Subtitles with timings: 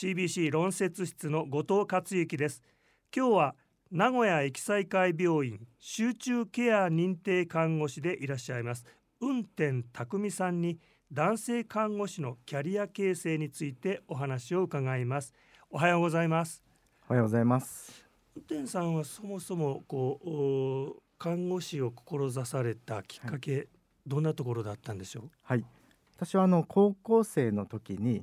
[0.00, 2.62] CBC 論説室の後藤克之です。
[3.12, 3.56] 今日は
[3.90, 8.86] 名古屋駅再会病院集中ケア認定看護師でいらっしゃいます。
[9.20, 10.78] 運転匠さんに
[11.10, 15.34] 男性看護師のキャリア形成についてお話を伺います。
[15.68, 16.62] おはようございます。
[17.08, 18.06] おはようございます。
[18.36, 23.68] 運転さんはそもそもこう看護師を志されたきっかけ、はい、
[24.06, 25.30] どんなところだったんでしょう？
[25.42, 25.64] はい。
[26.14, 28.22] 私はあの高校生の時に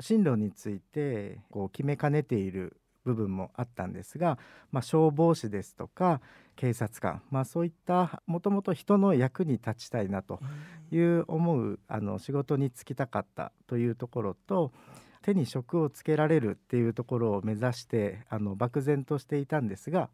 [0.00, 4.38] 進路についてこう決めかねている部分もあったんですが、
[4.72, 6.20] まあ、消防士ですとか
[6.56, 10.40] 警察官、まあ、そういったもともと人の役に立ちたいなと
[10.90, 14.72] いう思うあの仕事に就きたかったというところと
[15.22, 20.10] 手に職をつけられるっていうところを目指してあの漠然としていたんですが、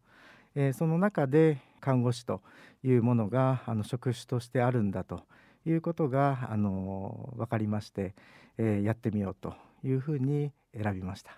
[0.55, 2.41] えー、その中で看護師と
[2.83, 5.21] いうものがあの職種としてあるんだと
[5.65, 8.15] いうことがあの分かりまして、
[8.57, 9.53] えー、やってみようと
[9.83, 11.31] いうふうに選びました。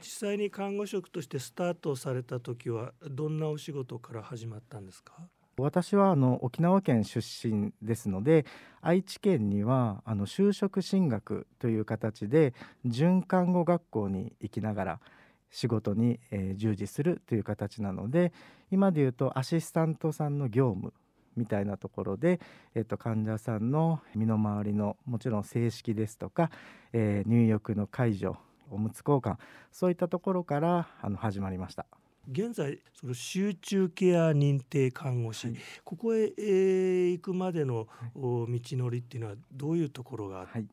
[0.00, 5.14] 実際に看護職としてスタートされた時はどんなお仕事から始まったんですか？
[5.58, 8.44] 私はあの沖縄県出身ですので
[8.82, 12.52] 愛知県にはあの就職進学という形で
[12.84, 15.00] 准看護学校に行きながら
[15.50, 18.34] 仕事に、えー、従事するという形なので
[18.70, 20.92] 今でいうとアシスタントさんの業務
[21.36, 22.40] みたいなところで、
[22.74, 26.50] えっと、患者さんの身の回りのもちろん正式ですとか、
[26.92, 28.32] えー、入浴の介助
[28.70, 29.36] おむつ交換
[29.70, 31.86] そういったところからあの始まりました。
[32.28, 40.66] 現在その集中ケア認定看護師、はい、ここへ、えー、行くまでの、道のりっていうのはどういうところが、はい、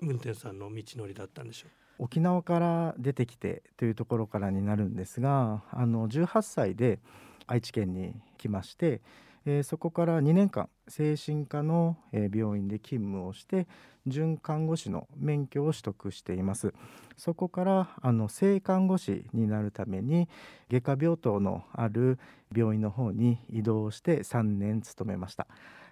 [0.00, 2.04] 運転さんの道のりだったんでしょう？
[2.04, 7.00] 沖縄から出てきてというところからになるんですがあの18歳で
[7.48, 9.00] 愛知県に来まして
[9.46, 13.66] えー、そこから2年間精神科の、えー、病院で勤務をして
[14.06, 16.74] 准看護師の免許を取得しています。
[17.16, 20.28] そこからあの性看護師になるために
[20.70, 22.18] 外科病棟のある
[22.54, 25.46] 病院の方に移動して3年勤めました。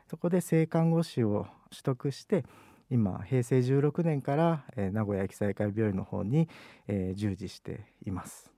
[0.09, 2.45] そこで性看護師を取得して
[2.91, 6.49] 今平成16年から、えー、名古屋駅再会病院の方に、
[6.87, 8.51] えー、従事しています。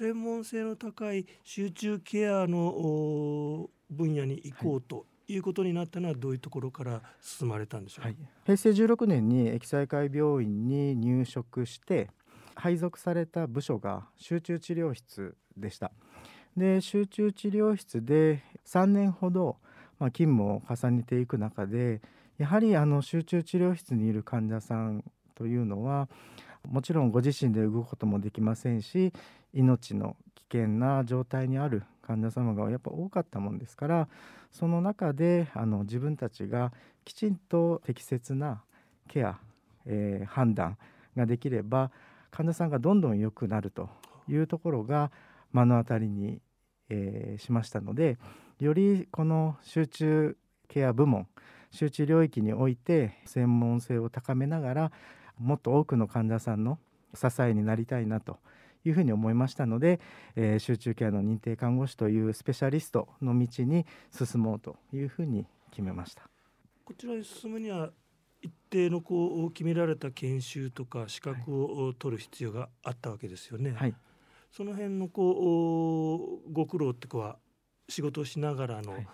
[0.00, 12.08] 専門性の高い集中ケアの分野に行こうということになったのはどういうところから進まれたんでしょう、はい、平成16年に駅西会病院に入職して
[12.54, 15.92] 配属された部署が集中治療室でした。
[16.56, 19.58] で集中治療室で3年ほど、
[19.98, 22.00] まあ、勤務を重ねていく中で
[22.38, 26.08] やはりあの集中治療室にいる患者さんというのは
[26.68, 29.12] もちろんご自身で動くこともできませんし
[29.52, 34.08] 命の危険な状態にある患者様がやっぱ多かったもんですから
[34.50, 36.72] その中であの自分たちが
[37.04, 38.62] きちんと適切な
[39.08, 39.38] ケア、
[39.86, 40.76] えー、判断
[41.16, 41.90] ができれば
[42.30, 43.88] 患者さんがどんどん良くなると
[44.28, 45.10] いうところが
[45.52, 46.40] 目の当たりに、
[46.88, 48.18] えー、しましたので
[48.58, 50.36] よりこの集中
[50.68, 51.26] ケア部門
[51.72, 54.92] 集中領域において専門性を高めながら
[55.40, 56.78] もっと多くの患者さんの
[57.14, 58.38] 支えになりたいなと
[58.84, 60.00] いうふうに思いましたので、
[60.36, 66.28] えー、集中ケアの認定看護師というスペシャリストの道に進もうというふうに決めました。
[66.84, 67.90] こちらに進むには
[68.42, 73.72] 一定のこう決められた研修とか資格を取る必要があったわけですよね。
[73.72, 73.94] はい、
[74.50, 77.38] その辺のこうご苦労ってこは
[77.88, 79.06] 仕事をしながらの、はい、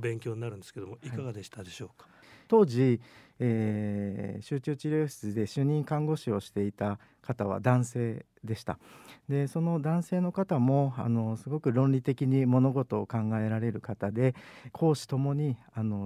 [0.00, 2.04] 勉強になるんですけどもいかがでしたでしょうか？
[2.04, 2.12] はい
[2.52, 3.00] 当時、
[3.38, 8.78] えー、集中治療室で主任看護師をしていた方は男性でした。
[9.26, 14.34] でその男性の方もあのすごく論理的に物事を考えられる方で
[14.72, 15.56] 講師ともに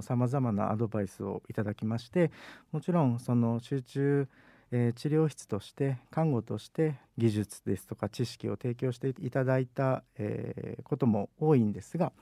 [0.02, 2.30] さまざまなアドバイスをいただきまして
[2.70, 4.28] もちろんその集中
[4.72, 12.12] えー、治療室として看護として技術ですとか知識を提供していただいた、えー、ことも多いんですが、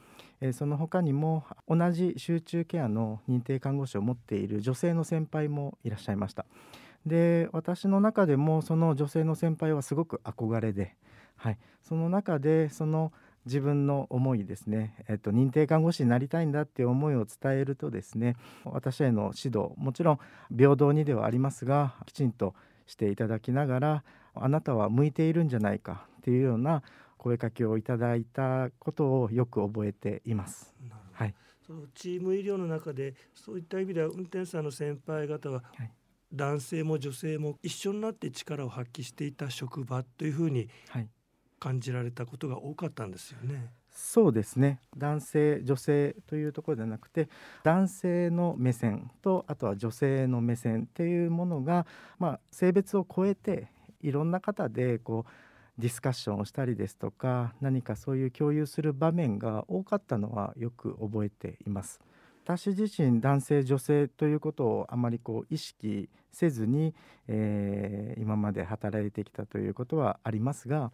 [0.40, 6.46] えー、その他にも同じ集中ケアの認定看護師を持っている女性の先輩もいらっしゃいました。
[7.06, 10.96] で私の中でもその女性の先輩はすごく憧れで、
[11.36, 13.12] はい、その中でその
[13.46, 20.18] 自分の思いですね、えっと、認定看護師になりたいんだっていう思いを伝えるとですね私への指導もちろん
[20.56, 22.54] 平等にではありますがきちんと
[22.86, 24.04] していただきながら
[24.34, 26.82] あなたは向いているんじゃないかっていうような
[27.18, 30.74] 声かけをいただいたことをよく覚えています。
[31.12, 31.34] はい、
[31.66, 35.90] そのチーム医療の中でそういった意味では運転手さんの先輩方は、はい、
[36.32, 40.68] 男性も女性も一緒になって力を発揮していた職場というふうに
[41.64, 43.70] 感じられたことが多かったんですよね。
[43.90, 47.28] そうですね男性女性というところではなくて
[47.62, 51.86] 男性の目線とあとは女性の目線っていうものが、
[52.18, 53.68] まあ、性別を超えて
[54.02, 62.00] いろんな方でこうディスカッションをしたりですとか何かそういう共有する場面が多かったのはよく覚えています。
[62.44, 66.94] 私自身男性女性ということをあまりこう意識せずに、
[67.26, 70.92] えー、今まで働いてきたということはありますが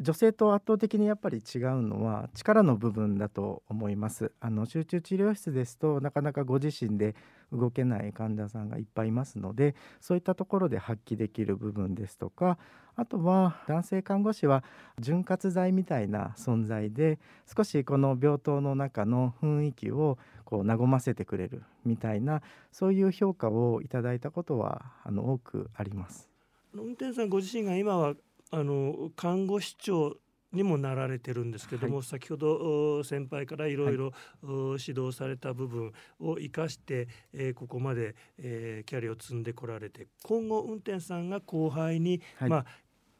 [0.00, 7.14] 女性と圧倒的にやっぱり違うのは力の部分だと思いますあの集中治療室ですとなかなかご自身で
[7.52, 12.58] 動けない患者さんがいっぱいいますのでそういったところで発揮できる部分ですとか
[12.96, 14.64] あとは男性看護師は
[14.98, 17.20] 潤滑剤みたいな存在で
[17.56, 22.42] 少しこの病棟の中の雰囲気をこう和ませてくれるみたいな
[22.72, 26.28] そういう評価をいただいたことはあの多くあります。
[26.72, 28.14] 運転さんご自身が今は
[28.50, 30.16] あの看護師長
[30.52, 33.96] にもなられてるんですけども、はい、先ほど先輩からいろい。
[33.96, 34.12] ろ
[34.42, 42.66] 指導された部分を生かして、えー、ここまで、えー、キャリアを積んでこられて今後運転さんが後輩に、はい、まあ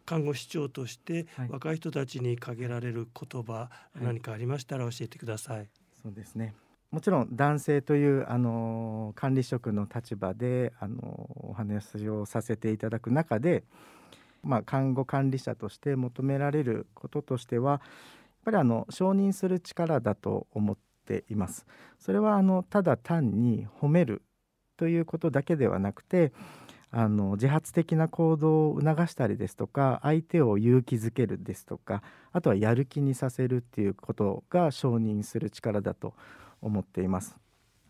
[0.06, 5.68] 看護師長として若い人たちにかけられる言葉、何かありましたら教えてください。
[6.02, 6.54] そうですね。
[6.90, 13.64] もちろん男性というあの管理職の立場であのお話をさせていただく中で
[14.44, 17.81] まあ、看護管理者として求められることとしてはやっ
[18.44, 20.76] ぱりあの承認する力だと思っ
[21.06, 21.67] ています。
[21.99, 24.23] それはあのただ単に褒める
[24.76, 26.32] ということだけではなくて
[26.91, 32.02] あの自発的な行動を促したりですとか相手を勇気づけるですとか
[32.32, 36.14] あとはやる気にさせるっていうことが承認する力だと
[36.62, 37.44] 思っています。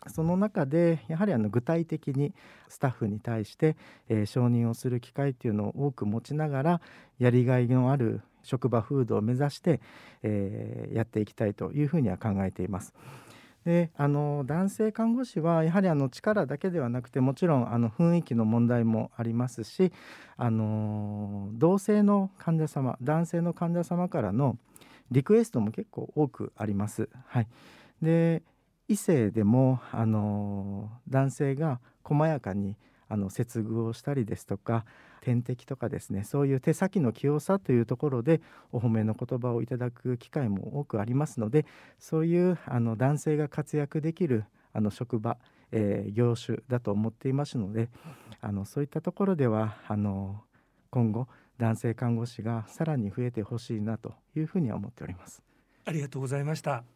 [0.09, 2.35] その中でやはりあの具体的に
[2.69, 3.77] スタッフに対して、
[4.09, 6.81] えー、承認をする機会っていうのを多く持ちながら
[7.19, 9.81] やりがいのある職場風土を目指して、
[10.23, 12.95] えー、やっていきたいというふうには考えています。
[13.65, 19.91] であの男性看護師はやはりあの力だけではなくてもちろんあの雰囲気の問題もありますし
[20.37, 24.59] あの同性の患者様男性の患者様からの
[25.11, 27.09] リクエストも結構多くあります。
[27.27, 27.49] はい、
[28.03, 28.43] で
[28.89, 32.77] 異性でもあの男性が細やかに
[33.09, 34.85] あの接遇をしたりですとか
[35.21, 38.41] 点滴とかですねそういう手先の器用さというところで
[38.73, 41.65] お褒めの言葉をいただく機会も多くありますので
[41.99, 45.39] そういうあの男性が活躍できるあの職場、
[45.73, 47.89] えー、業種だと思っていますので
[48.41, 50.43] あのそういったところではあの
[50.91, 51.27] 今後
[51.59, 55.43] 男性看護師がさらに増えてほしいなというふうには思っております。
[55.85, 56.94] ありがとうございました。